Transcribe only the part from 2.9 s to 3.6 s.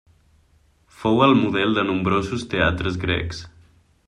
grecs.